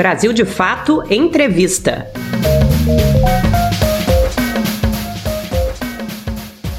[0.00, 2.06] Brasil de Fato Entrevista.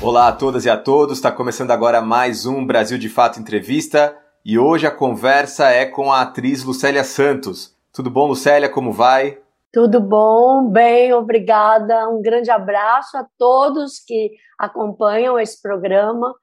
[0.01, 4.17] Olá a todas e a todos, está começando agora mais um Brasil de Fato Entrevista
[4.43, 7.77] e hoje a conversa é com a atriz Lucélia Santos.
[7.93, 8.67] Tudo bom, Lucélia?
[8.67, 9.37] Como vai?
[9.71, 12.09] Tudo bom, bem, obrigada.
[12.09, 16.33] Um grande abraço a todos que acompanham esse programa.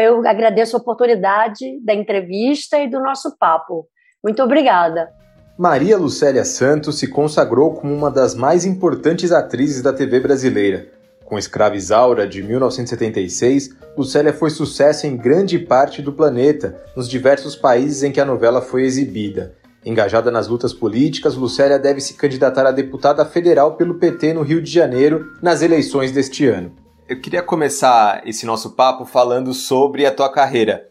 [0.00, 3.88] Eu agradeço a oportunidade da entrevista e do nosso papo.
[4.22, 5.12] Muito obrigada.
[5.56, 10.88] Maria Lucélia Santos se consagrou como uma das mais importantes atrizes da TV brasileira.
[11.24, 17.54] Com Escrava Isaura, de 1976, Lucélia foi sucesso em grande parte do planeta, nos diversos
[17.54, 19.54] países em que a novela foi exibida.
[19.86, 24.60] Engajada nas lutas políticas, Lucélia deve se candidatar a deputada federal pelo PT no Rio
[24.60, 26.72] de Janeiro nas eleições deste ano.
[27.08, 30.88] Eu queria começar esse nosso papo falando sobre a tua carreira.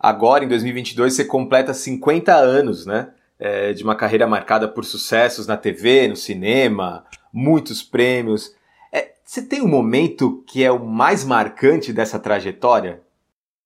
[0.00, 3.08] Agora, em 2022, você completa 50 anos, né?
[3.38, 8.54] É, de uma carreira marcada por sucessos na TV, no cinema, muitos prêmios.
[8.92, 13.02] É, você tem um momento que é o mais marcante dessa trajetória?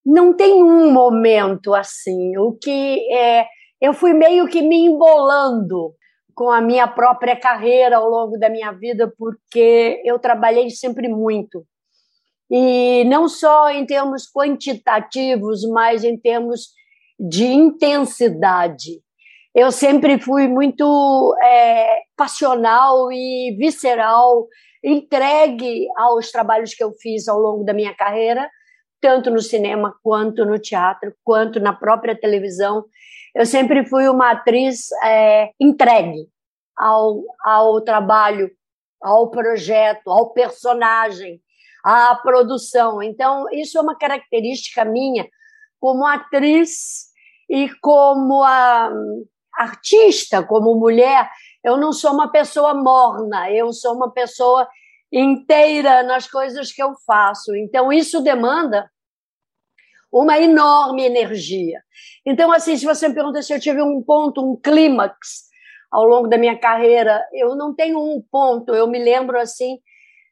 [0.04, 2.36] Não tem um momento assim.
[2.36, 3.46] O que é
[3.80, 5.94] eu fui meio que me embolando
[6.34, 11.64] com a minha própria carreira ao longo da minha vida, porque eu trabalhei sempre muito.
[12.50, 16.72] E não só em termos quantitativos, mas em termos
[17.18, 19.00] de intensidade.
[19.54, 24.46] Eu sempre fui muito é, passional e visceral,
[24.82, 28.48] entregue aos trabalhos que eu fiz ao longo da minha carreira,
[29.00, 32.84] tanto no cinema, quanto no teatro, quanto na própria televisão
[33.34, 36.28] eu sempre fui uma atriz é, entregue
[36.76, 38.50] ao, ao trabalho,
[39.00, 41.40] ao projeto, ao personagem,
[41.84, 43.02] à produção.
[43.02, 45.28] Então, isso é uma característica minha
[45.78, 47.08] como atriz
[47.48, 48.90] e como a,
[49.60, 51.28] artista, como mulher.
[51.62, 54.66] Eu não sou uma pessoa morna, eu sou uma pessoa
[55.12, 57.54] inteira nas coisas que eu faço.
[57.54, 58.90] Então, isso demanda
[60.12, 61.82] uma enorme energia.
[62.26, 65.50] Então, assim, se você me pergunta se eu tive um ponto, um clímax
[65.90, 68.74] ao longo da minha carreira, eu não tenho um ponto.
[68.74, 69.78] Eu me lembro, assim,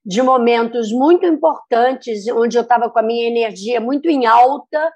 [0.04, 4.92] de momentos muito importantes, onde eu estava com a minha energia muito em alta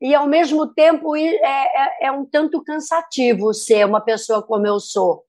[0.00, 4.78] e, ao mesmo tempo, é, é, é um tanto cansativo ser uma pessoa como eu
[4.78, 5.24] sou,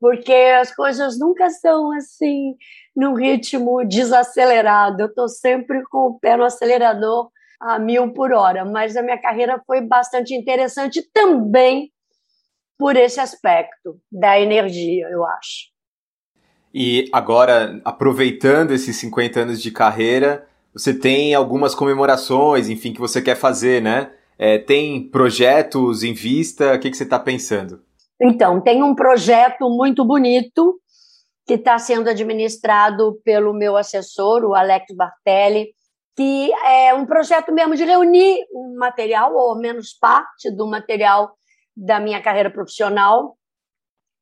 [0.00, 2.54] porque as coisas nunca são assim,
[2.96, 5.02] num ritmo desacelerado.
[5.02, 7.30] Eu estou sempre com o pé no acelerador
[7.60, 11.90] a mil por hora, mas a minha carreira foi bastante interessante também
[12.78, 15.72] por esse aspecto da energia, eu acho.
[16.72, 23.22] E agora, aproveitando esses 50 anos de carreira, você tem algumas comemorações, enfim, que você
[23.22, 24.12] quer fazer, né?
[24.36, 26.74] É, tem projetos em vista?
[26.74, 27.80] O que, que você está pensando?
[28.20, 30.80] Então, tem um projeto muito bonito
[31.46, 35.68] que está sendo administrado pelo meu assessor, o Alex Bartelli,
[36.16, 41.32] que é um projeto mesmo de reunir um material, ou menos parte do material
[41.76, 43.36] da minha carreira profissional,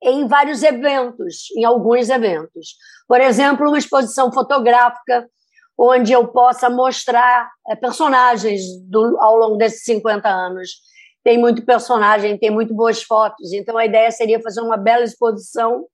[0.03, 2.77] em vários eventos, em alguns eventos.
[3.07, 5.29] Por exemplo, uma exposição fotográfica
[5.79, 10.71] onde eu possa mostrar é, personagens do, ao longo desses 50 anos.
[11.25, 15.85] Tem muito personagem, tem muito boas fotos, então a ideia seria fazer uma bela exposição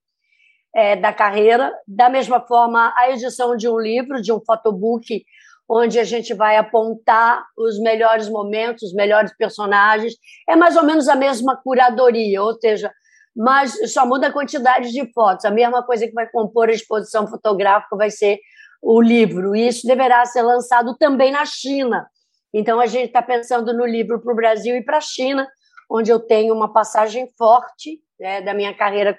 [0.75, 1.73] é, da carreira.
[1.87, 5.25] Da mesma forma, a edição de um livro, de um photobook,
[5.69, 10.15] onde a gente vai apontar os melhores momentos, os melhores personagens.
[10.49, 12.91] É mais ou menos a mesma curadoria, ou seja,
[13.37, 15.45] mas só muda a quantidade de fotos.
[15.45, 18.39] A mesma coisa que vai compor a exposição fotográfica vai ser
[18.81, 19.55] o livro.
[19.55, 22.09] E isso deverá ser lançado também na China.
[22.53, 25.47] Então a gente está pensando no livro para o Brasil e para a China,
[25.91, 29.19] onde eu tenho uma passagem forte né, da minha carreira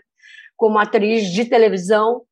[0.57, 2.23] como atriz de televisão.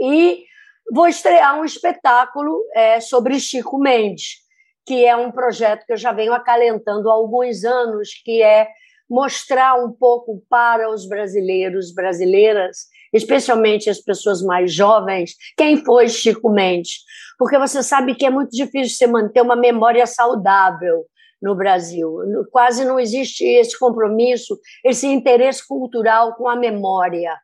[0.00, 0.44] E
[0.92, 4.44] vou estrear um espetáculo é, sobre Chico Mendes,
[4.86, 8.68] que é um projeto que eu já venho acalentando há alguns anos, que é
[9.08, 12.86] mostrar um pouco para os brasileiros, brasileiras,
[13.16, 17.00] especialmente as pessoas mais jovens, quem foi Chico Mendes.
[17.38, 21.04] Porque você sabe que é muito difícil você manter uma memória saudável
[21.40, 22.18] no Brasil.
[22.50, 27.36] Quase não existe esse compromisso, esse interesse cultural com a memória.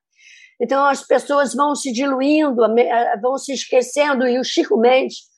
[0.60, 2.62] Então as pessoas vão se diluindo,
[3.20, 5.31] vão se esquecendo, e o Chico Mendes,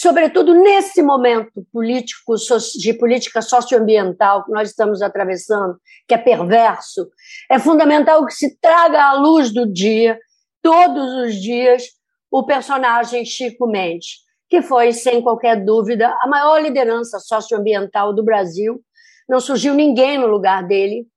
[0.00, 2.36] sobretudo nesse momento político,
[2.80, 7.08] de política socioambiental que nós estamos atravessando, que é perverso,
[7.50, 10.16] é fundamental que se traga à luz do dia,
[10.62, 11.82] todos os dias,
[12.30, 14.18] o personagem Chico Mendes,
[14.48, 18.80] que foi, sem qualquer dúvida, a maior liderança socioambiental do Brasil.
[19.28, 21.08] Não surgiu ninguém no lugar dele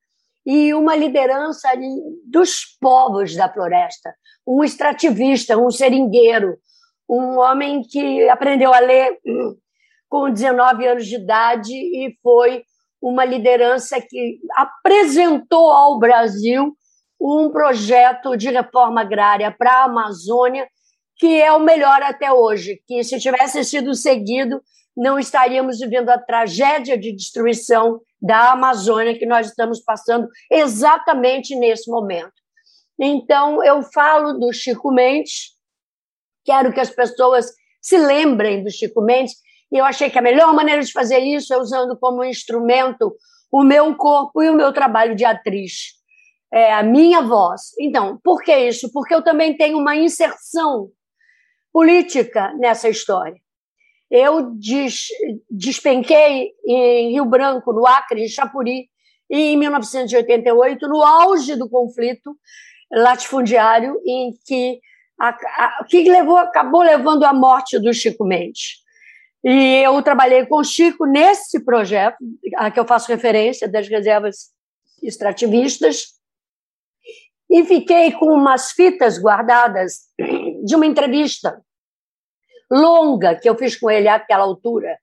[0.44, 1.70] e uma liderança
[2.26, 4.12] dos povos da floresta,
[4.48, 6.58] um extrativista, um seringueiro,
[7.12, 9.20] um homem que aprendeu a ler
[10.10, 12.64] com 19 anos de idade e foi
[13.02, 16.74] uma liderança que apresentou ao Brasil
[17.20, 20.68] um projeto de reforma agrária para a Amazônia
[21.22, 24.60] que é o melhor até hoje, que se tivesse sido seguido,
[24.98, 31.92] não estaríamos vivendo a tragédia de destruição da Amazônia que nós estamos passando exatamente nesse
[31.92, 32.34] momento.
[33.00, 35.52] Então, eu falo do Chico Mendes,
[36.44, 39.36] quero que as pessoas se lembrem do Chico Mendes,
[39.72, 43.16] e eu achei que a melhor maneira de fazer isso é usando como instrumento
[43.52, 45.94] o meu corpo e o meu trabalho de atriz,
[46.54, 47.72] é a minha voz.
[47.80, 48.92] Então, por que isso?
[48.92, 50.90] Porque eu também tenho uma inserção
[51.72, 53.40] política nessa história.
[54.10, 55.08] Eu des,
[55.50, 58.90] despenquei em Rio Branco, no Acre, em Chapuri,
[59.30, 62.36] em 1988, no auge do conflito
[62.92, 64.82] latifundiário, em que,
[65.22, 68.82] a, a, que levou, acabou levando à morte do Chico Mendes.
[69.44, 72.18] E eu trabalhei com o Chico nesse projeto,
[72.56, 74.50] a que eu faço referência, das reservas
[75.02, 76.08] extrativistas,
[77.50, 80.08] e fiquei com umas fitas guardadas
[80.64, 81.62] de uma entrevista
[82.72, 84.98] longa que eu fiz com ele àquela altura.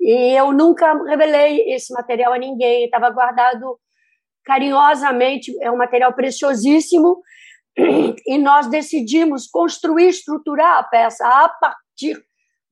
[0.00, 3.78] E eu nunca revelei esse material a ninguém, estava guardado
[4.44, 7.22] carinhosamente, é um material preciosíssimo,
[7.76, 12.22] e nós decidimos construir, estruturar a peça a partir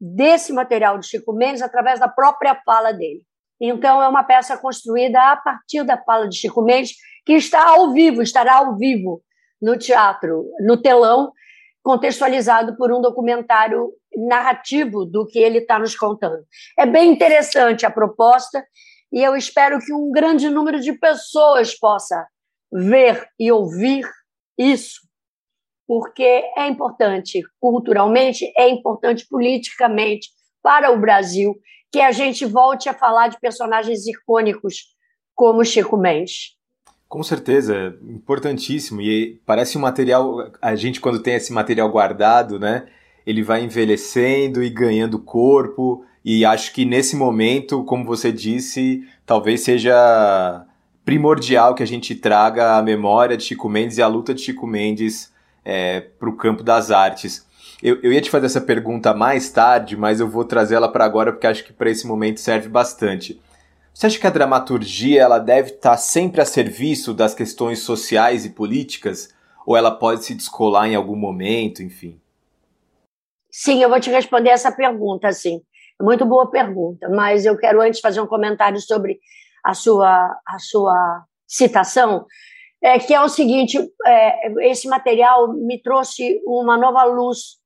[0.00, 3.22] desse material de Chico Mendes, através da própria fala dele.
[3.60, 6.94] Então, é uma peça construída a partir da fala de Chico Mendes,
[7.24, 9.22] que está ao vivo, estará ao vivo
[9.60, 11.32] no teatro, no telão,
[11.82, 16.44] contextualizado por um documentário narrativo do que ele está nos contando.
[16.78, 18.64] É bem interessante a proposta
[19.12, 22.26] e eu espero que um grande número de pessoas possa
[22.72, 24.04] ver e ouvir
[24.70, 25.00] isso,
[25.86, 26.22] porque
[26.56, 30.28] é importante culturalmente, é importante politicamente
[30.62, 31.54] para o Brasil
[31.90, 34.76] que a gente volte a falar de personagens icônicos
[35.34, 36.56] como Chico Mendes.
[37.06, 39.02] Com certeza, importantíssimo.
[39.02, 40.50] E parece um material.
[40.62, 42.86] A gente, quando tem esse material guardado, né?
[43.26, 46.06] Ele vai envelhecendo e ganhando corpo.
[46.24, 50.66] E acho que nesse momento, como você disse, talvez seja
[51.04, 54.66] primordial que a gente traga a memória de Chico Mendes e a luta de Chico
[54.66, 55.32] Mendes
[55.64, 57.46] é, para o campo das artes.
[57.82, 61.32] Eu, eu, ia te fazer essa pergunta mais tarde, mas eu vou trazê-la para agora
[61.32, 63.40] porque acho que para esse momento serve bastante.
[63.92, 68.50] Você acha que a dramaturgia ela deve estar sempre a serviço das questões sociais e
[68.50, 69.34] políticas?
[69.66, 72.20] Ou ela pode se descolar em algum momento, enfim?
[73.50, 75.60] Sim, eu vou te responder essa pergunta, sim.
[76.00, 79.20] Muito boa pergunta, mas eu quero antes fazer um comentário sobre
[79.64, 82.26] a sua, a sua citação,
[82.82, 87.60] é, que é o seguinte: é, esse material me trouxe uma nova luz.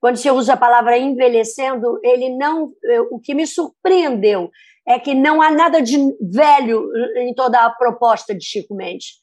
[0.00, 2.72] Quando você usa a palavra envelhecendo, ele não.
[3.10, 4.50] O que me surpreendeu
[4.86, 6.86] é que não há nada de velho
[7.16, 9.14] em toda a proposta de Chico Mendes.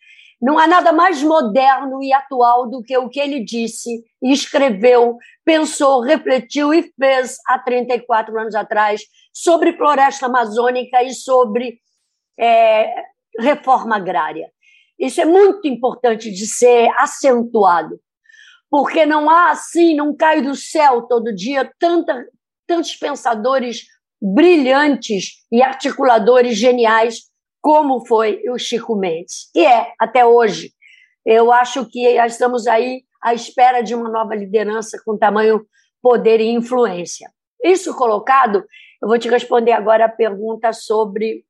[0.42, 5.15] Não há nada mais moderno e atual do que o que ele disse, escreveu,
[5.45, 11.80] pensou, refletiu e fez há 34 anos atrás sobre floresta amazônica e sobre
[12.40, 12.94] é,
[13.40, 14.50] reforma agrária.
[15.00, 18.00] Isso é muito importante de ser acentuado,
[18.70, 22.25] porque não há assim, não cai do céu todo dia tanta,
[22.68, 23.84] tantos pensadores
[24.22, 27.24] brilhantes e articuladores geniais,
[27.62, 30.72] como foi o Chico Mendes, e é até hoje.
[31.25, 35.66] Eu acho que estamos aí à espera de uma nova liderança com tamanho
[36.02, 37.32] poder e influência.
[37.63, 38.66] Isso colocado,
[39.02, 41.46] eu vou te responder agora a pergunta sobre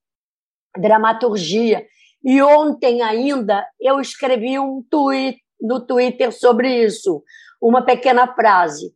[0.77, 1.85] dramaturgia.
[2.23, 7.23] E ontem ainda eu escrevi um tweet no Twitter sobre isso,
[7.61, 8.93] uma pequena frase.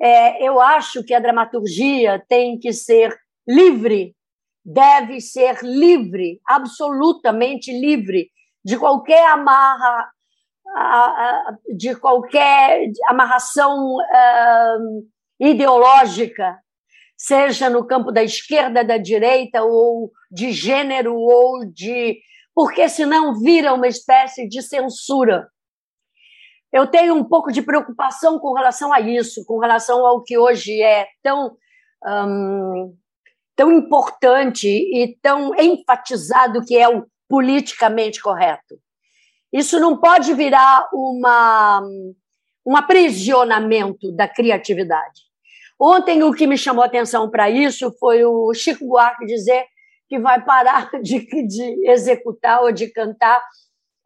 [0.00, 3.16] É, eu acho que a dramaturgia tem que ser
[3.48, 4.14] livre,
[4.64, 8.30] deve ser livre, absolutamente livre
[8.64, 10.10] de qualquer amarra,
[11.76, 15.06] de qualquer amarração uh,
[15.40, 16.58] ideológica,
[17.16, 22.18] seja no campo da esquerda, da direita, ou de gênero, ou de.
[22.54, 25.48] Porque senão vira uma espécie de censura
[26.76, 30.82] eu tenho um pouco de preocupação com relação a isso, com relação ao que hoje
[30.82, 31.56] é tão,
[33.54, 38.78] tão importante e tão enfatizado que é o politicamente correto.
[39.52, 41.80] Isso não pode virar uma,
[42.66, 45.22] um aprisionamento da criatividade.
[45.78, 49.66] Ontem, o que me chamou a atenção para isso foi o Chico Buarque dizer
[50.08, 53.40] que vai parar de, de executar ou de cantar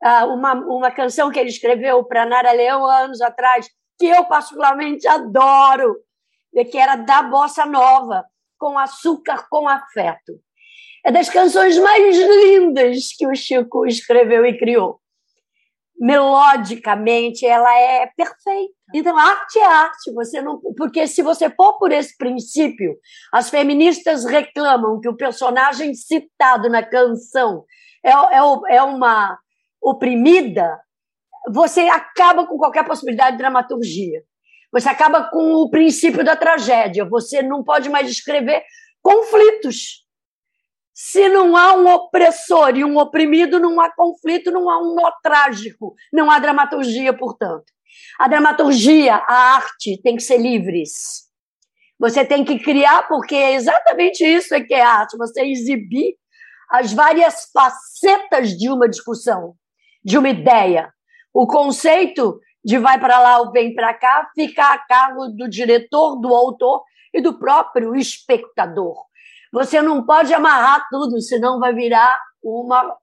[0.03, 5.07] uh, uma, uma canção que ele escreveu para Nara Leão anos atrás, que eu particularmente
[5.07, 5.97] adoro,
[6.71, 8.25] que era da Bossa Nova,
[8.59, 10.41] com açúcar com afeto.
[11.05, 15.01] É das canções mais lindas que o Chico escreveu e criou.
[16.01, 18.73] Melodicamente, ela é perfeita.
[18.95, 20.13] Então, arte é arte.
[20.15, 22.97] Você não, porque se você for por esse princípio,
[23.31, 27.65] as feministas reclamam que o personagem citado na canção
[28.03, 29.39] é, é, é uma
[29.81, 30.81] oprimida.
[31.53, 34.23] Você acaba com qualquer possibilidade de dramaturgia.
[34.73, 37.05] Você acaba com o princípio da tragédia.
[37.05, 38.63] Você não pode mais escrever
[39.03, 40.07] conflitos.
[41.03, 45.11] Se não há um opressor e um oprimido, não há conflito, não há um nó
[45.23, 47.65] trágico, não há dramaturgia, portanto.
[48.19, 51.23] A dramaturgia, a arte, tem que ser livres.
[51.99, 56.17] Você tem que criar, porque é exatamente isso que é arte, você exibir
[56.71, 59.55] as várias facetas de uma discussão,
[60.05, 60.93] de uma ideia.
[61.33, 66.21] O conceito de vai para lá ou vem para cá fica a cargo do diretor,
[66.21, 69.09] do autor e do próprio espectador.
[69.53, 72.97] Você não pode amarrar tudo, senão vai virar uma,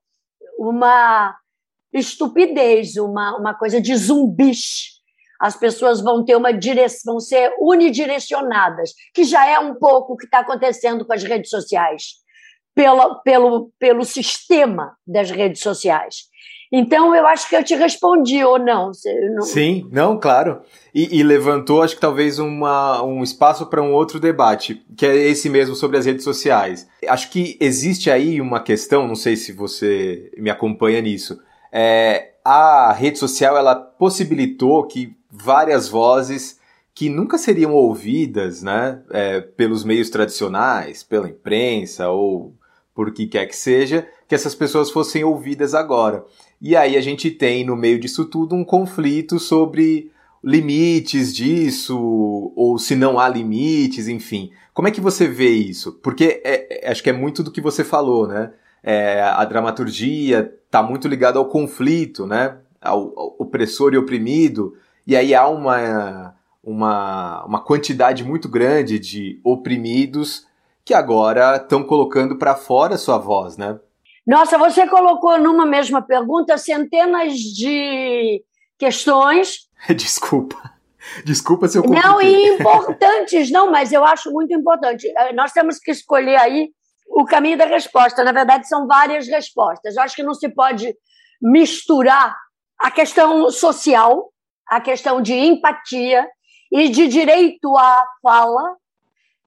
[0.58, 1.36] uma
[1.92, 4.98] estupidez, uma, uma coisa de zumbis.
[5.40, 10.16] As pessoas vão ter uma direção, vão ser unidirecionadas, que já é um pouco o
[10.16, 12.14] que está acontecendo com as redes sociais,
[12.74, 16.28] pelo, pelo, pelo sistema das redes sociais.
[16.70, 18.92] Então, eu acho que eu te respondi, ou não?
[19.34, 19.42] não...
[19.42, 20.60] Sim, não, claro.
[20.94, 25.16] E, e, levantou, acho que talvez uma, um espaço para um outro debate, que é
[25.16, 26.86] esse mesmo sobre as redes sociais.
[27.06, 31.40] Acho que existe aí uma questão, não sei se você me acompanha nisso.
[31.72, 36.58] É, a rede social ela possibilitou que várias vozes
[36.94, 42.54] que nunca seriam ouvidas né, é, pelos meios tradicionais, pela imprensa ou
[42.92, 46.24] por que quer que seja, que essas pessoas fossem ouvidas agora.
[46.60, 50.10] E aí a gente tem, no meio disso tudo, um conflito sobre
[50.42, 54.50] limites disso, ou se não há limites, enfim.
[54.72, 55.92] Como é que você vê isso?
[56.02, 58.52] Porque é, é, acho que é muito do que você falou, né?
[58.82, 62.58] É, a dramaturgia está muito ligada ao conflito, né?
[62.80, 69.40] Ao, ao, opressor e oprimido, e aí há uma, uma, uma quantidade muito grande de
[69.42, 70.46] oprimidos
[70.84, 73.78] que agora estão colocando para fora sua voz, né?
[74.28, 78.44] Nossa, você colocou numa mesma pergunta centenas de
[78.78, 79.60] questões.
[79.96, 80.74] Desculpa.
[81.24, 82.06] Desculpa se eu compliquei.
[82.06, 85.10] Não, e importantes, não, mas eu acho muito importante.
[85.16, 86.68] Eh, nós temos que escolher aí
[87.08, 88.22] o caminho da resposta.
[88.22, 89.96] Na verdade, são várias respostas.
[89.96, 90.94] Eu acho que não se pode
[91.40, 92.36] misturar
[92.78, 94.30] a questão social,
[94.68, 96.28] a questão de empatia
[96.70, 98.76] e de direito à fala,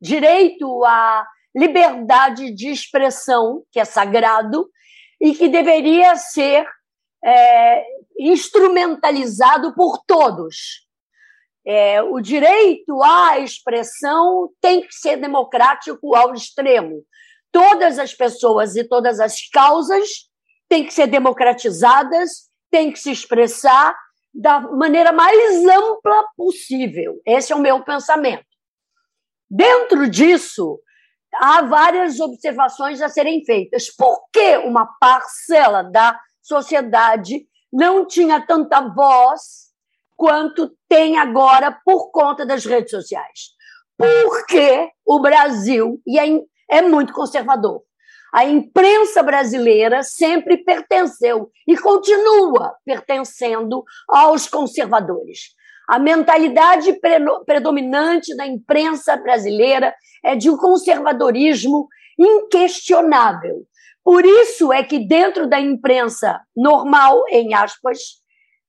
[0.02, 1.24] direito à
[1.56, 4.70] liberdade de expressão, que é sagrado,
[5.20, 6.66] e que deveria ser
[7.24, 7.84] é,
[8.20, 10.88] instrumentalizado por todos.
[11.66, 17.04] É, o direito à expressão tem que ser democrático ao extremo.
[17.52, 20.10] Todas as pessoas e todas as causas
[20.68, 23.96] têm que ser democratizadas, têm que se expressar
[24.34, 27.22] da maneira mais ampla possível.
[27.26, 28.46] Esse é o meu pensamento.
[29.50, 30.80] Dentro disso,
[31.36, 33.90] há várias observações a serem feitas.
[33.90, 39.72] Por que uma parcela da sociedade não tinha tanta voz
[40.16, 43.52] quanto tem agora por conta das redes sociais?
[43.98, 47.82] Porque o Brasil é, é muito conservador.
[48.34, 55.54] A imprensa brasileira sempre pertenceu e continua pertencendo aos conservadores.
[55.88, 57.00] A mentalidade
[57.46, 63.66] predominante da imprensa brasileira é de um conservadorismo inquestionável.
[64.04, 68.00] Por isso é que dentro da imprensa normal, em aspas,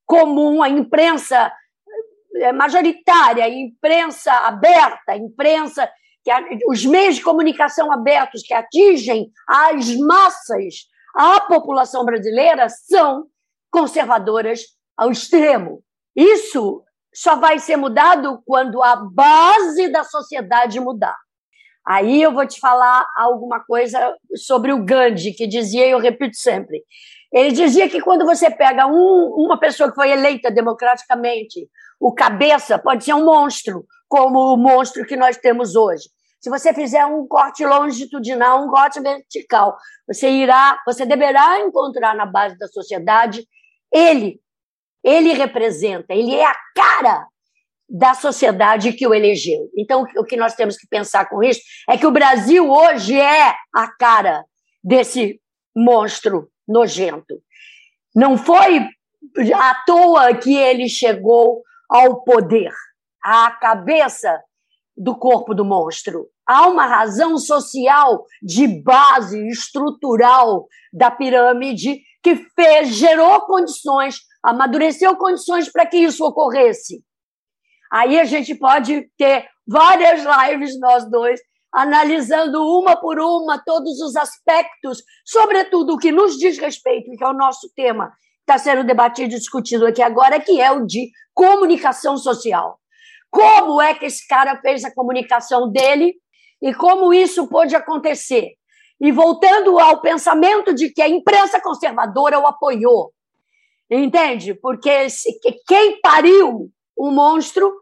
[0.05, 1.53] comum, a imprensa
[2.37, 5.89] eh, majoritária, a imprensa aberta, a imprensa
[6.25, 6.31] que
[6.69, 13.27] os meios de comunicação abertos que atingem as massas, a população brasileira são
[13.71, 14.61] conservadoras
[14.97, 15.83] ao extremo.
[16.15, 16.83] Isso
[17.15, 21.17] só vai ser mudado quando a base da sociedade mudar.
[21.87, 26.37] Aí eu vou te falar alguma coisa sobre o Gandhi, que dizia, e eu repito
[26.37, 26.83] sempre,
[27.33, 32.79] ele dizia que quando você pega um, uma pessoa que foi eleita democraticamente, o cabeça
[32.79, 36.09] pode ser um monstro, como o monstro que nós temos hoje.
[36.41, 39.77] Se você fizer um corte longitudinal, um corte vertical,
[40.07, 43.47] você irá, você deverá encontrar na base da sociedade
[43.93, 44.41] ele
[45.03, 47.27] ele representa, ele é a cara
[47.89, 49.69] da sociedade que o elegeu.
[49.77, 53.55] Então, o que nós temos que pensar com isso é que o Brasil hoje é
[53.75, 54.45] a cara
[54.83, 55.41] desse
[55.77, 57.43] monstro nojento.
[58.15, 58.87] Não foi
[59.55, 62.73] à toa que ele chegou ao poder,
[63.23, 64.41] à cabeça
[64.97, 66.29] do corpo do monstro.
[66.47, 75.71] Há uma razão social de base estrutural da pirâmide que fez, gerou condições, amadureceu condições
[75.71, 77.03] para que isso ocorresse.
[77.93, 81.41] Aí a gente pode ter várias lives, nós dois,
[81.73, 87.29] analisando uma por uma todos os aspectos, sobretudo o que nos diz respeito, que é
[87.29, 92.17] o nosso tema, está sendo debatido e discutido aqui agora, que é o de comunicação
[92.17, 92.79] social.
[93.31, 96.15] Como é que esse cara fez a comunicação dele
[96.61, 98.51] e como isso pôde acontecer?
[99.01, 103.13] E voltando ao pensamento de que a imprensa conservadora o apoiou,
[103.91, 104.55] entende?
[104.55, 105.07] Porque
[105.67, 107.73] quem pariu o monstro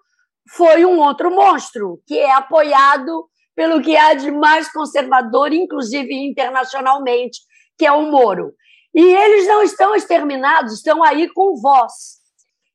[0.55, 7.41] foi um outro monstro, que é apoiado pelo que há de mais conservador, inclusive internacionalmente,
[7.79, 8.53] que é o Moro.
[8.95, 12.21] E eles não estão exterminados, estão aí com voz.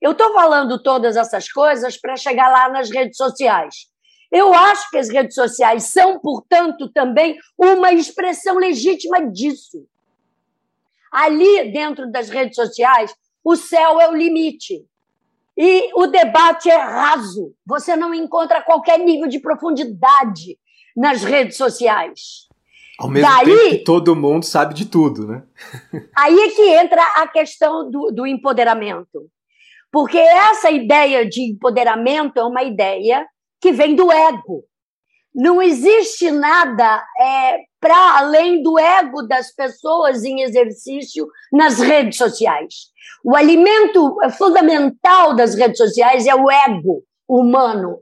[0.01, 3.87] Eu estou falando todas essas coisas para chegar lá nas redes sociais.
[4.31, 9.85] Eu acho que as redes sociais são, portanto, também uma expressão legítima disso.
[11.15, 14.85] Ali, dentro das redes sociais, o céu é o limite.
[15.57, 17.53] E o debate é raso.
[17.65, 20.59] Você não encontra qualquer nível de profundidade
[20.93, 22.49] nas redes sociais.
[22.99, 25.43] Ao mesmo Daí, tempo que todo mundo sabe de tudo, né?
[26.17, 29.29] aí é que entra a questão do, do empoderamento.
[29.89, 33.25] Porque essa ideia de empoderamento é uma ideia
[33.61, 34.65] que vem do ego.
[35.35, 42.85] Não existe nada é, para além do ego das pessoas em exercício nas redes sociais.
[43.21, 47.99] O alimento fundamental das redes sociais é o ego humano.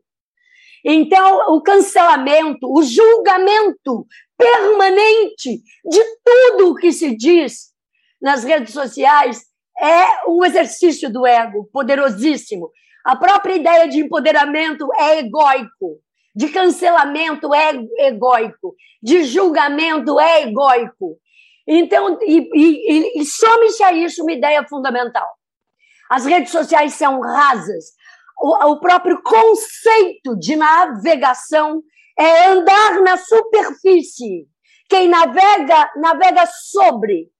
[0.86, 4.06] Então, o cancelamento, o julgamento
[4.38, 7.72] permanente de tudo o que se diz
[8.22, 9.42] nas redes sociais
[9.82, 12.70] é um exercício do ego poderosíssimo.
[13.04, 16.00] A própria ideia de empoderamento é egóico,
[16.36, 17.74] de cancelamento é
[18.08, 21.18] egóico, de julgamento é egóico.
[21.68, 25.28] Então, e, e, e some-se a isso uma ideia fundamental.
[26.10, 27.86] As redes sociais são rasas.
[28.42, 31.82] O, o próprio conceito de navegação
[32.18, 34.48] é andar na superfície.
[34.90, 37.32] Quem navega, navega sobre.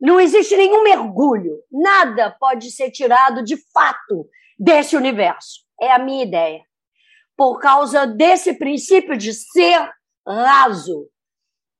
[0.00, 1.58] Não existe nenhum mergulho.
[1.70, 5.64] Nada pode ser tirado de fato desse universo.
[5.80, 6.62] É a minha ideia.
[7.36, 9.90] Por causa desse princípio de ser
[10.26, 11.08] raso.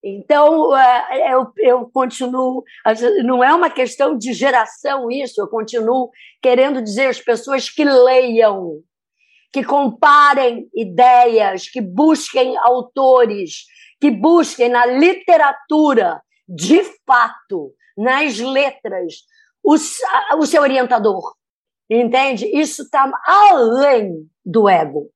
[0.07, 2.63] Então, é, eu, eu continuo.
[3.25, 6.11] Não é uma questão de geração isso, eu continuo
[6.43, 8.83] querendo dizer às pessoas que leiam,
[9.51, 13.65] que comparem ideias, que busquem autores,
[13.99, 19.15] que busquem na literatura, de fato, nas letras,
[19.63, 19.75] o,
[20.37, 21.35] o seu orientador.
[21.89, 22.47] Entende?
[22.47, 25.11] Isso está além do ego.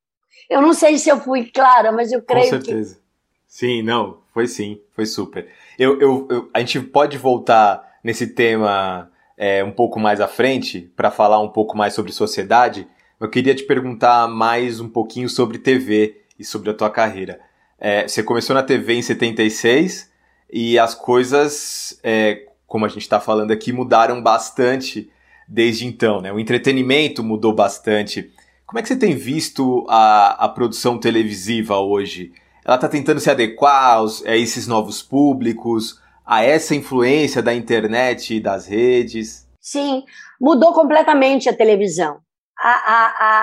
[0.48, 2.50] Eu não sei se eu fui clara, mas eu creio que.
[2.50, 2.94] Com certeza.
[2.94, 3.00] Que...
[3.46, 5.48] Sim, não, foi sim, foi super.
[5.78, 10.92] Eu, eu, eu, a gente pode voltar nesse tema é, um pouco mais à frente
[10.96, 12.86] para falar um pouco mais sobre sociedade.
[13.20, 17.40] Eu queria te perguntar mais um pouquinho sobre TV e sobre a tua carreira.
[17.78, 20.10] É, você começou na TV em 76
[20.52, 25.10] e as coisas, é, como a gente está falando aqui, mudaram bastante
[25.46, 26.20] desde então.
[26.20, 26.32] Né?
[26.32, 28.30] O entretenimento mudou bastante.
[28.68, 32.34] Como é que você tem visto a, a produção televisiva hoje?
[32.62, 38.34] Ela está tentando se adequar aos, a esses novos públicos, a essa influência da internet
[38.34, 39.48] e das redes?
[39.58, 40.04] Sim,
[40.38, 42.18] mudou completamente a televisão.
[42.58, 43.40] A, a,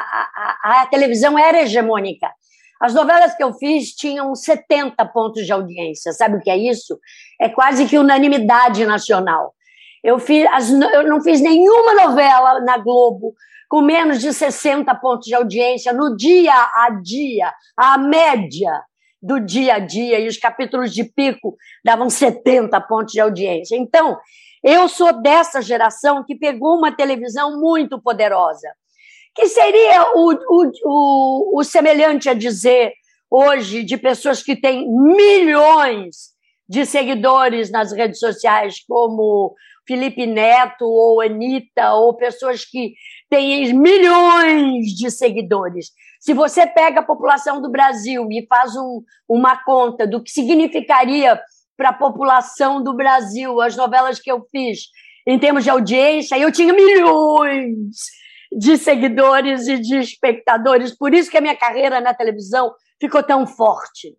[0.67, 2.29] a, a, televisão era hegemônica.
[2.79, 6.13] As novelas que eu fiz tinham 70 pontos de audiência.
[6.13, 6.99] Sabe o que é isso?
[7.41, 9.55] É quase que unanimidade nacional.
[10.03, 13.33] Eu, fiz, as, eu não fiz nenhuma novela na Globo
[13.69, 18.83] com menos de 60 pontos de audiência no dia a dia, a média
[19.21, 23.75] do dia a dia, e os capítulos de pico davam 70 pontos de audiência.
[23.75, 24.17] Então,
[24.63, 28.67] eu sou dessa geração que pegou uma televisão muito poderosa,
[29.33, 32.93] que seria o, o, o, o semelhante a dizer
[33.29, 36.35] hoje de pessoas que têm milhões
[36.67, 39.53] de seguidores nas redes sociais, como
[39.87, 42.93] Felipe Neto ou Anitta, ou pessoas que
[43.29, 45.91] têm milhões de seguidores.
[46.19, 51.39] Se você pega a população do Brasil e faz um, uma conta do que significaria
[51.77, 54.89] para a população do Brasil as novelas que eu fiz
[55.27, 57.75] em termos de audiência, eu tinha milhões
[58.51, 60.95] de seguidores e de espectadores.
[60.95, 64.15] Por isso que a minha carreira na televisão ficou tão forte.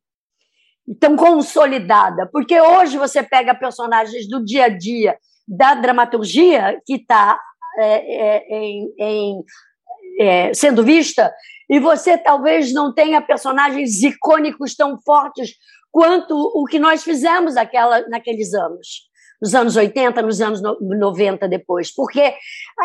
[1.01, 7.41] tão consolidada, porque hoje você pega personagens do dia a dia da dramaturgia que está
[7.79, 9.45] é, é, em, em,
[10.21, 11.33] é, sendo vista
[11.69, 15.55] e você talvez não tenha personagens icônicos tão fortes
[15.91, 17.55] quanto o que nós fizemos
[18.09, 19.07] naqueles anos
[19.41, 22.35] nos anos 80, nos anos 90 depois, porque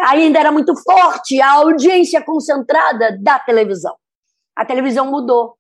[0.08, 3.96] ainda era muito forte a audiência concentrada da televisão.
[4.56, 5.56] A televisão mudou.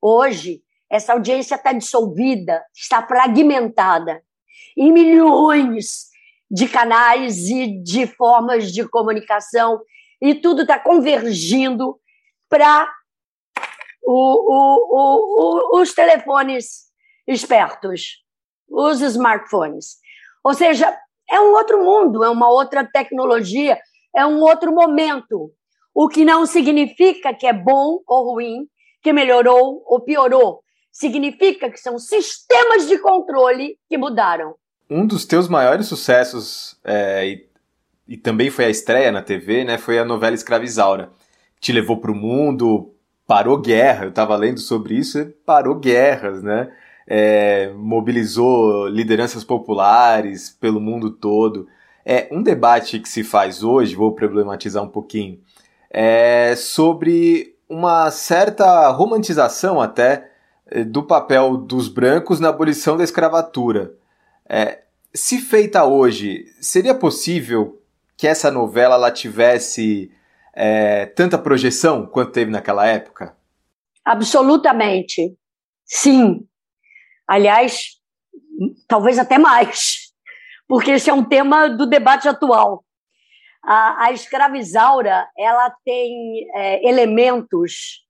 [0.00, 4.22] Hoje, essa audiência está dissolvida, está fragmentada
[4.76, 6.08] em milhões
[6.50, 9.80] de canais e de formas de comunicação,
[10.20, 11.98] e tudo está convergindo
[12.48, 12.88] para
[15.72, 16.92] os telefones
[17.26, 18.22] espertos
[18.68, 19.96] os smartphones.
[20.42, 20.96] Ou seja,
[21.30, 23.78] é um outro mundo, é uma outra tecnologia,
[24.14, 25.52] é um outro momento.
[25.94, 28.66] O que não significa que é bom ou ruim,
[29.02, 30.62] que melhorou ou piorou.
[30.92, 34.54] Significa que são sistemas de controle que mudaram.
[34.88, 37.48] Um dos teus maiores sucessos, é, e,
[38.06, 41.10] e, também foi a estreia na TV, né, foi a novela Escravizaura.
[41.58, 42.94] Te levou para o mundo,
[43.26, 46.70] parou guerra, eu estava lendo sobre isso, parou guerras, né?
[47.06, 51.68] é, mobilizou lideranças populares pelo mundo todo.
[52.04, 55.38] É um debate que se faz hoje, vou problematizar um pouquinho,
[55.90, 60.31] é sobre uma certa romantização até
[60.84, 63.94] do papel dos brancos na abolição da escravatura.
[64.48, 64.82] É,
[65.14, 67.80] se feita hoje, seria possível
[68.16, 70.10] que essa novela ela tivesse
[70.54, 73.36] é, tanta projeção quanto teve naquela época?
[74.04, 75.36] Absolutamente.
[75.84, 76.46] Sim.
[77.26, 77.98] Aliás,
[78.86, 80.12] talvez até mais,
[80.66, 82.84] porque esse é um tema do debate atual.
[83.62, 88.02] A, a escravizaura ela tem é, elementos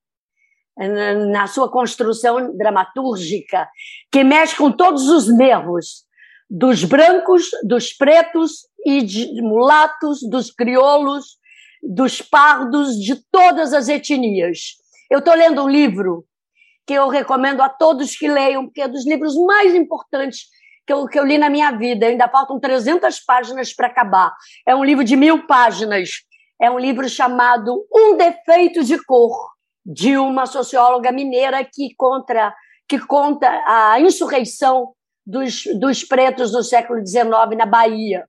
[0.77, 3.69] na sua construção dramatúrgica
[4.11, 6.05] que mexe com todos os nervos
[6.49, 11.39] dos brancos, dos pretos e de mulatos, dos crioulos,
[11.83, 14.77] dos pardos, de todas as etnias.
[15.11, 16.25] Eu estou lendo um livro
[16.87, 20.47] que eu recomendo a todos que leiam, porque é dos livros mais importantes
[20.87, 22.07] que eu, que eu li na minha vida.
[22.07, 24.35] Ainda faltam 300 páginas para acabar.
[24.67, 26.11] É um livro de mil páginas.
[26.61, 29.51] É um livro chamado Um Defeito de Cor,
[29.85, 32.55] de uma socióloga mineira que, contra,
[32.89, 34.93] que conta a insurreição
[35.27, 38.27] dos, dos pretos no século XIX na Bahia.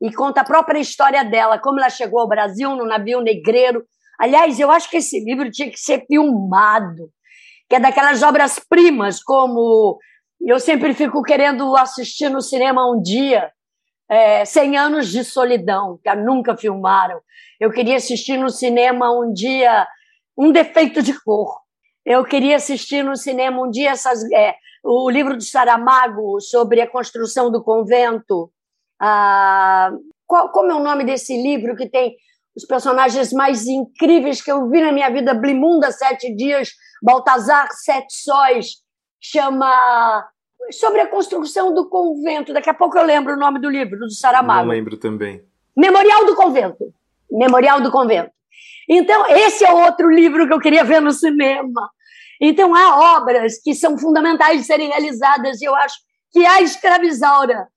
[0.00, 3.84] E conta a própria história dela, como ela chegou ao Brasil no navio negreiro.
[4.18, 7.10] Aliás, eu acho que esse livro tinha que ser filmado
[7.68, 9.98] que é daquelas obras-primas, como
[10.40, 13.50] eu sempre fico querendo assistir no cinema um dia,
[14.08, 17.20] é, 100 Anos de Solidão, que nunca filmaram.
[17.60, 19.86] Eu queria assistir no cinema um dia
[20.38, 21.58] Um Defeito de Cor.
[22.06, 26.88] Eu queria assistir no cinema um dia essas, é, o livro de Saramago sobre a
[26.88, 28.50] construção do convento.
[29.00, 29.90] Ah,
[30.26, 32.16] qual, como é o nome desse livro que tem
[32.56, 35.34] os personagens mais incríveis que eu vi na minha vida?
[35.34, 36.70] Blimunda, Sete Dias,
[37.02, 38.76] Baltazar Sete Sóis
[39.20, 40.24] chama
[40.70, 42.52] sobre a construção do convento.
[42.52, 44.66] Daqui a pouco eu lembro o nome do livro, do Saramago.
[44.66, 45.42] Não lembro também.
[45.76, 46.92] Memorial do Convento.
[47.30, 48.30] Memorial do Convento.
[48.88, 51.90] Então, esse é outro livro que eu queria ver no cinema.
[52.40, 55.96] Então, há obras que são fundamentais de serem realizadas e eu acho
[56.30, 57.68] que a Escravizaura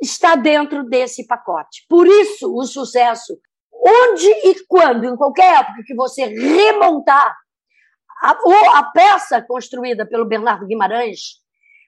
[0.00, 1.84] está dentro desse pacote.
[1.88, 3.38] Por isso, o sucesso.
[3.72, 7.36] Onde e quando, em qualquer época que você remontar
[8.22, 8.30] a,
[8.78, 11.42] a peça construída pelo Bernardo Guimarães,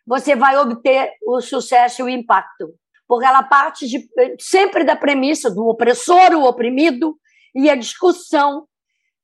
[0.07, 2.74] você vai obter o sucesso e o impacto.
[3.07, 4.09] Porque ela parte de,
[4.40, 7.16] sempre da premissa do opressor, o oprimido,
[7.55, 8.67] e a discussão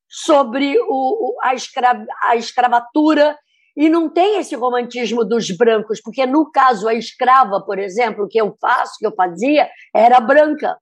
[0.07, 3.37] sobre o, a, escra, a escravatura.
[3.75, 8.39] E não tem esse romantismo dos brancos, porque no caso a escrava, por exemplo, que
[8.39, 10.77] eu faço, que eu fazia, era branca.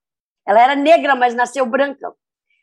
[0.47, 2.11] Ela era negra, mas nasceu branca.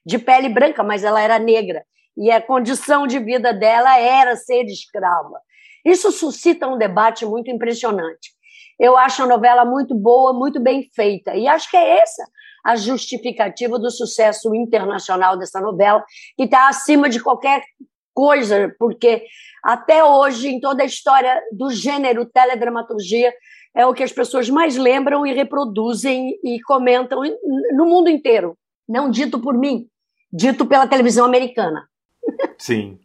[0.04, 1.84] De pele branca, mas ela era negra
[2.16, 5.40] e a condição de vida dela era ser escrava.
[5.84, 8.34] Isso suscita um debate muito impressionante.
[8.78, 12.24] Eu acho a novela muito boa, muito bem feita, e acho que é essa
[12.66, 16.04] a justificativa do sucesso internacional dessa novela,
[16.36, 17.62] que está acima de qualquer
[18.12, 19.22] coisa, porque
[19.62, 23.32] até hoje, em toda a história do gênero teledramaturgia,
[23.74, 27.20] é o que as pessoas mais lembram e reproduzem e comentam
[27.76, 28.56] no mundo inteiro.
[28.88, 29.86] Não dito por mim,
[30.32, 31.86] dito pela televisão americana.
[32.58, 32.98] Sim.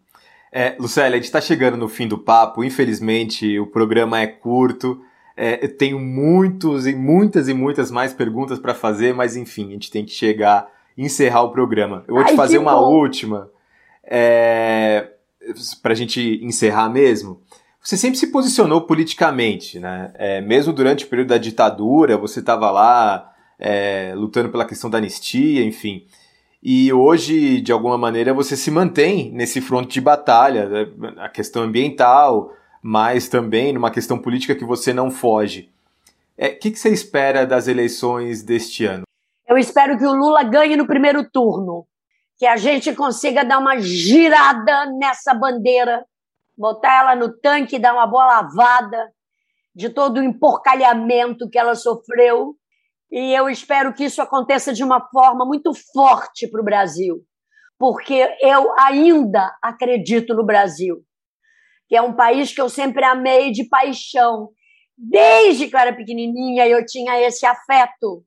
[0.52, 2.63] É, Lucélia, a gente está chegando no fim do papo.
[2.63, 5.00] Infelizmente, o programa é curto.
[5.36, 9.72] É, eu tenho muitos e muitas e muitas mais perguntas para fazer, mas enfim, a
[9.72, 10.67] gente tem que chegar
[10.98, 12.04] encerrar o programa.
[12.08, 12.94] Eu vou Ai, te fazer uma bom.
[12.94, 13.50] última,
[14.04, 15.10] é,
[15.82, 17.41] para a gente encerrar mesmo.
[17.82, 20.12] Você sempre se posicionou politicamente, né?
[20.15, 25.00] É, mesmo durante o período da ditadura, você estava lá é, lutando pela questão da
[25.00, 26.06] anistia, enfim.
[26.62, 30.88] E hoje, de alguma maneira, você se mantém nesse fronte de batalha, né?
[31.17, 35.72] a questão ambiental, mas também numa questão política que você não foge.
[36.38, 39.04] O é, que, que você espera das eleições deste ano?
[39.48, 41.86] Eu espero que o Lula ganhe no primeiro turno,
[42.38, 46.04] que a gente consiga dar uma girada nessa bandeira
[46.58, 49.12] botar ela no tanque dar uma boa lavada
[49.74, 52.56] de todo o emporcalhamento que ela sofreu.
[53.12, 57.22] E eu espero que isso aconteça de uma forma muito forte para o Brasil,
[57.78, 61.04] porque eu ainda acredito no Brasil,
[61.91, 64.47] que é um país que eu sempre amei de paixão.
[64.97, 68.23] Desde que eu era pequenininha, eu tinha esse afeto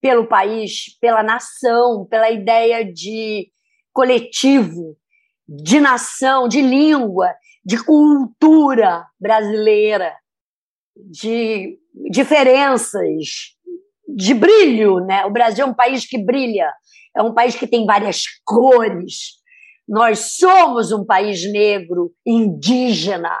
[0.00, 3.50] pelo país, pela nação, pela ideia de
[3.92, 4.96] coletivo,
[5.46, 10.16] de nação, de língua, de cultura brasileira,
[10.96, 11.78] de
[12.10, 13.58] diferenças,
[14.08, 15.26] de brilho, né?
[15.26, 16.72] O Brasil é um país que brilha,
[17.14, 19.38] é um país que tem várias cores.
[19.90, 23.36] Nós somos um país negro, indígena.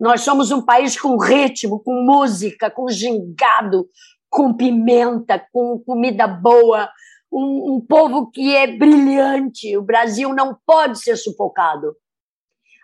[0.00, 3.86] Nós somos um país com ritmo, com música, com gingado,
[4.30, 6.88] com pimenta, com comida boa,
[7.30, 9.76] um, um povo que é brilhante.
[9.76, 11.94] O Brasil não pode ser sufocado.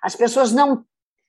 [0.03, 0.85] As pessoas não,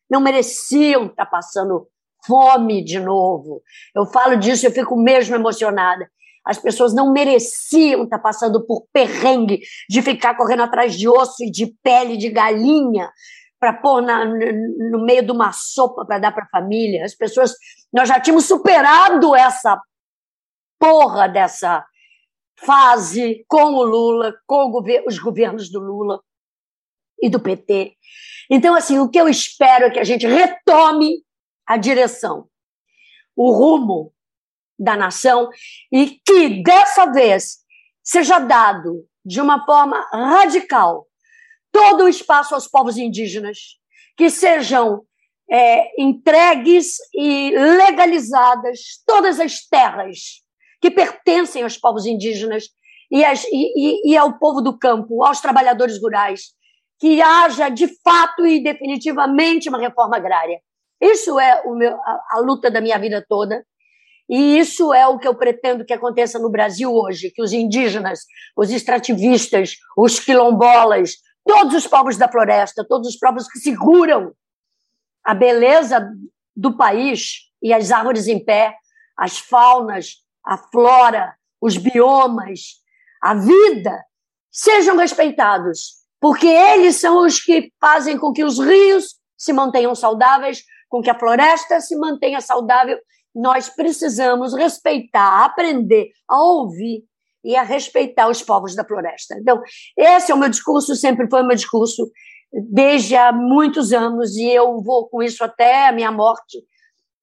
[0.09, 1.87] não mereciam estar passando
[2.27, 3.61] fome de novo.
[3.95, 6.05] Eu falo disso, eu fico mesmo emocionada.
[6.45, 11.51] As pessoas não mereciam estar passando por perrengue de ficar correndo atrás de osso e
[11.51, 13.11] de pele de galinha
[13.59, 17.05] para pôr na, no meio de uma sopa para dar para a família.
[17.05, 17.53] As pessoas,
[17.93, 19.79] nós já tínhamos superado essa
[20.79, 21.85] porra dessa
[22.57, 26.21] fase com o Lula, com o os governos do Lula
[27.21, 27.93] e do PT.
[28.49, 31.23] Então, assim, o que eu espero é que a gente retome
[31.67, 32.47] a direção,
[33.35, 34.11] o rumo
[34.81, 35.49] da nação
[35.91, 37.59] e que dessa vez
[38.03, 41.05] seja dado de uma forma radical
[41.71, 43.77] todo o espaço aos povos indígenas,
[44.17, 45.03] que sejam
[45.49, 50.41] é, entregues e legalizadas todas as terras
[50.81, 52.65] que pertencem aos povos indígenas
[53.11, 56.53] e, as, e, e, ao povo do campo, aos trabalhadores rurais,
[56.99, 60.59] que haja de fato e definitivamente uma reforma agrária.
[60.99, 63.65] Isso é meu, a, a luta da minha vida toda.
[64.31, 68.21] E isso é o que eu pretendo que aconteça no Brasil hoje, que os indígenas,
[68.55, 74.31] os extrativistas, os quilombolas, todos os povos da floresta, todos os povos que seguram
[75.21, 76.09] a beleza
[76.55, 78.73] do país e as árvores em pé,
[79.17, 82.81] as faunas, a flora, os biomas,
[83.21, 84.01] a vida,
[84.49, 90.63] sejam respeitados, porque eles são os que fazem com que os rios se mantenham saudáveis,
[90.87, 92.97] com que a floresta se mantenha saudável.
[93.33, 97.03] Nós precisamos respeitar, aprender a ouvir
[97.43, 99.35] e a respeitar os povos da floresta.
[99.39, 99.61] Então,
[99.97, 102.09] esse é o meu discurso, sempre foi o meu discurso
[102.69, 106.59] desde há muitos anos e eu vou com isso até a minha morte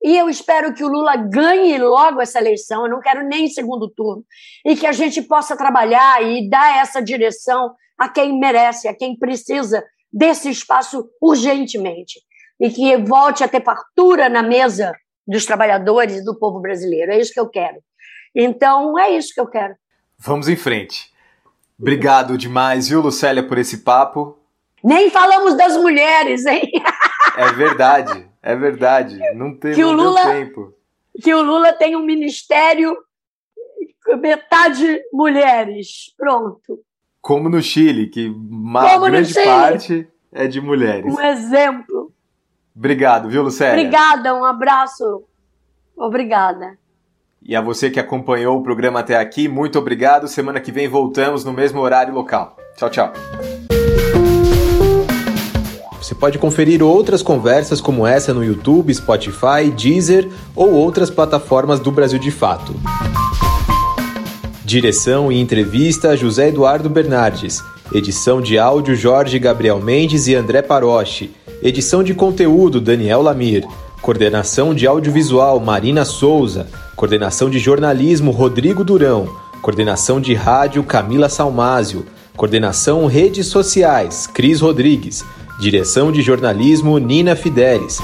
[0.03, 3.88] e eu espero que o Lula ganhe logo essa eleição, eu não quero nem segundo
[3.88, 4.25] turno,
[4.64, 9.18] e que a gente possa trabalhar e dar essa direção a quem merece, a quem
[9.18, 12.21] precisa desse espaço urgentemente.
[12.61, 14.92] E que volte a ter fartura na mesa
[15.29, 17.12] dos trabalhadores e do povo brasileiro.
[17.12, 17.77] É isso que eu quero.
[18.35, 19.75] Então, é isso que eu quero.
[20.19, 21.12] Vamos em frente.
[21.79, 24.37] Obrigado demais, viu, Lucélia, por esse papo.
[24.83, 26.73] Nem falamos das mulheres, hein?
[27.37, 28.29] É verdade.
[28.43, 30.73] É verdade, não, tem, que não o Lula, tempo.
[31.21, 32.97] Que o Lula tem um ministério
[34.17, 36.14] metade mulheres.
[36.17, 36.81] Pronto.
[37.21, 41.12] Como no Chile, que uma Como grande parte é de mulheres.
[41.12, 42.12] Um exemplo.
[42.79, 43.75] Obrigado, viu, Lucélia?
[43.75, 45.25] Obrigada, um abraço.
[45.97, 46.79] Obrigada.
[47.43, 50.29] E a você que acompanhou o programa até aqui, muito obrigado.
[50.29, 52.57] Semana que vem voltamos no mesmo horário e local.
[52.77, 53.12] Tchau, tchau.
[56.01, 61.91] Você pode conferir outras conversas como essa no YouTube, Spotify, Deezer ou outras plataformas do
[61.91, 62.73] Brasil de Fato.
[64.64, 67.61] Direção e entrevista José Eduardo Bernardes.
[67.93, 71.35] Edição de áudio Jorge Gabriel Mendes e André Paroche.
[71.61, 73.66] Edição de conteúdo Daniel Lamir.
[74.01, 76.68] Coordenação de audiovisual Marina Souza.
[76.94, 79.29] Coordenação de jornalismo Rodrigo Durão.
[79.61, 82.07] Coordenação de rádio Camila Salmásio.
[82.37, 85.25] Coordenação redes sociais Cris Rodrigues.
[85.59, 87.99] Direção de jornalismo Nina Fidelis.